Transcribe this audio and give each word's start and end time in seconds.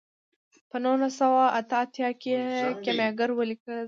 په 0.69 0.77
نولس 0.83 1.13
سوه 1.21 1.43
اته 1.59 1.75
اتیا 1.83 2.09
کې 2.21 2.29
یې 2.35 2.49
کیمیاګر 2.83 3.29
ولیکه. 3.33 3.75